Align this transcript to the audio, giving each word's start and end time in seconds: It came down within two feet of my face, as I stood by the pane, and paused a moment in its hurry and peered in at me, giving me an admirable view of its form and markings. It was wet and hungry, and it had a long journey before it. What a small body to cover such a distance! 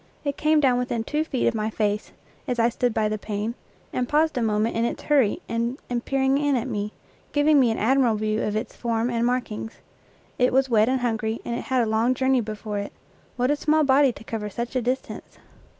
It 0.25 0.35
came 0.35 0.59
down 0.59 0.79
within 0.79 1.03
two 1.03 1.23
feet 1.23 1.45
of 1.45 1.53
my 1.53 1.69
face, 1.69 2.11
as 2.47 2.57
I 2.57 2.69
stood 2.69 2.91
by 2.91 3.07
the 3.07 3.19
pane, 3.19 3.53
and 3.93 4.09
paused 4.09 4.35
a 4.35 4.41
moment 4.41 4.75
in 4.75 4.83
its 4.83 5.03
hurry 5.03 5.43
and 5.47 5.77
peered 6.05 6.39
in 6.39 6.55
at 6.55 6.67
me, 6.67 6.91
giving 7.33 7.59
me 7.59 7.69
an 7.69 7.77
admirable 7.77 8.17
view 8.17 8.41
of 8.41 8.55
its 8.55 8.75
form 8.75 9.11
and 9.11 9.23
markings. 9.27 9.73
It 10.39 10.53
was 10.53 10.69
wet 10.71 10.89
and 10.89 11.01
hungry, 11.01 11.39
and 11.45 11.53
it 11.55 11.65
had 11.65 11.83
a 11.83 11.85
long 11.85 12.15
journey 12.15 12.41
before 12.41 12.79
it. 12.79 12.93
What 13.35 13.51
a 13.51 13.55
small 13.55 13.83
body 13.83 14.11
to 14.13 14.23
cover 14.23 14.49
such 14.49 14.75
a 14.75 14.81
distance! 14.81 15.37